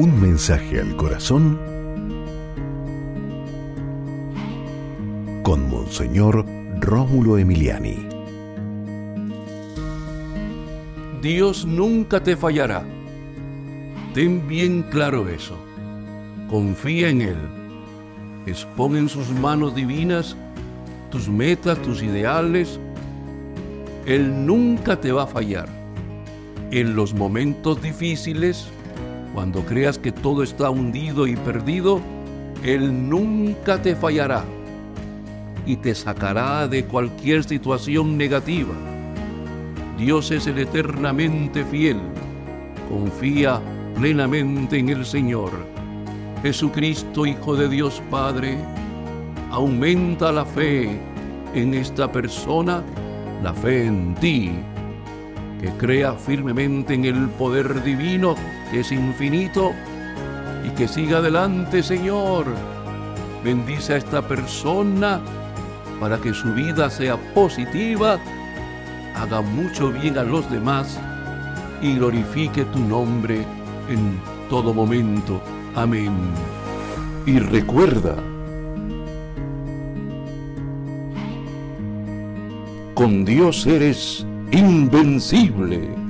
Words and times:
Un 0.00 0.20
mensaje 0.20 0.78
al 0.78 0.94
corazón 0.94 1.58
con 5.42 5.68
Monseñor 5.68 6.46
Rómulo 6.78 7.36
Emiliani. 7.36 8.06
Dios 11.20 11.66
nunca 11.66 12.22
te 12.22 12.36
fallará. 12.36 12.84
Ten 14.14 14.46
bien 14.46 14.84
claro 14.84 15.28
eso. 15.28 15.56
Confía 16.48 17.08
en 17.08 17.22
Él. 17.22 17.38
Expon 18.46 18.96
en 18.96 19.08
sus 19.08 19.28
manos 19.30 19.74
divinas 19.74 20.36
tus 21.10 21.28
metas, 21.28 21.76
tus 21.82 22.04
ideales. 22.04 22.78
Él 24.06 24.46
nunca 24.46 25.00
te 25.00 25.10
va 25.10 25.24
a 25.24 25.26
fallar. 25.26 25.68
En 26.70 26.94
los 26.94 27.14
momentos 27.14 27.82
difíciles, 27.82 28.70
cuando 29.38 29.64
creas 29.64 29.98
que 29.98 30.10
todo 30.10 30.42
está 30.42 30.68
hundido 30.68 31.24
y 31.28 31.36
perdido, 31.36 32.00
Él 32.64 33.08
nunca 33.08 33.80
te 33.80 33.94
fallará 33.94 34.42
y 35.64 35.76
te 35.76 35.94
sacará 35.94 36.66
de 36.66 36.84
cualquier 36.84 37.44
situación 37.44 38.18
negativa. 38.18 38.74
Dios 39.96 40.32
es 40.32 40.48
el 40.48 40.58
eternamente 40.58 41.64
fiel. 41.66 42.00
Confía 42.90 43.60
plenamente 43.94 44.76
en 44.76 44.88
el 44.88 45.06
Señor. 45.06 45.52
Jesucristo, 46.42 47.24
Hijo 47.24 47.54
de 47.54 47.68
Dios 47.68 48.02
Padre, 48.10 48.58
aumenta 49.52 50.32
la 50.32 50.44
fe 50.44 50.98
en 51.54 51.74
esta 51.74 52.10
persona, 52.10 52.82
la 53.44 53.54
fe 53.54 53.84
en 53.84 54.16
ti, 54.16 54.50
que 55.60 55.70
crea 55.72 56.14
firmemente 56.14 56.94
en 56.94 57.04
el 57.04 57.28
poder 57.30 57.82
divino 57.82 58.34
que 58.70 58.80
es 58.80 58.92
infinito 58.92 59.72
y 60.64 60.70
que 60.70 60.88
siga 60.88 61.18
adelante, 61.18 61.82
Señor. 61.82 62.46
Bendice 63.44 63.94
a 63.94 63.96
esta 63.96 64.26
persona 64.26 65.20
para 66.00 66.18
que 66.18 66.32
su 66.32 66.52
vida 66.54 66.90
sea 66.90 67.16
positiva, 67.34 68.18
haga 69.16 69.40
mucho 69.40 69.90
bien 69.90 70.18
a 70.18 70.22
los 70.22 70.48
demás 70.50 70.98
y 71.82 71.94
glorifique 71.96 72.64
tu 72.66 72.78
nombre 72.78 73.44
en 73.88 74.20
todo 74.48 74.72
momento. 74.72 75.40
Amén. 75.74 76.14
Y 77.26 77.38
recuerda, 77.38 78.16
con 82.94 83.24
Dios 83.24 83.66
eres 83.66 84.26
invencible. 84.52 86.07